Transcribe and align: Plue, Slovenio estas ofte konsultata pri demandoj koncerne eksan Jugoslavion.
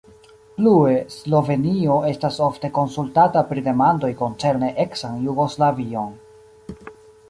Plue, 0.53 0.95
Slovenio 1.15 1.99
estas 2.13 2.41
ofte 2.47 2.73
konsultata 2.79 3.47
pri 3.53 3.67
demandoj 3.71 4.13
koncerne 4.25 4.75
eksan 4.89 5.25
Jugoslavion. 5.31 6.23